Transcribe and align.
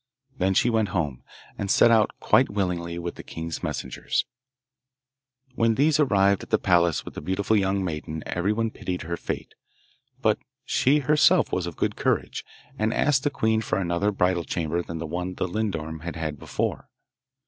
Then 0.35 0.55
she 0.55 0.71
went 0.71 0.87
home, 0.97 1.21
and 1.59 1.69
set 1.69 1.91
out 1.91 2.09
quite 2.19 2.49
willingly 2.49 2.97
with 2.97 3.13
the 3.17 3.23
king's 3.23 3.61
messengers. 3.61 4.25
When 5.53 5.75
these 5.75 5.99
arrived 5.99 6.41
at 6.41 6.49
the 6.49 6.57
palace 6.57 7.05
with 7.05 7.13
the 7.13 7.21
beautiful 7.21 7.55
young 7.55 7.85
maiden 7.85 8.23
everyone 8.25 8.71
pitied 8.71 9.03
her 9.03 9.15
fate; 9.15 9.53
but 10.19 10.39
she 10.65 11.01
herself 11.01 11.51
was 11.53 11.67
of 11.67 11.77
good 11.77 11.95
courage, 11.95 12.43
and 12.79 12.91
asked 12.91 13.23
the 13.23 13.29
queen 13.29 13.61
for 13.61 13.77
another 13.77 14.11
bridal 14.11 14.43
chamber 14.43 14.81
than 14.81 14.97
the 14.97 15.05
one 15.05 15.35
the 15.35 15.47
lindorm 15.47 15.99
had 15.99 16.15
had 16.15 16.39
before. 16.39 16.89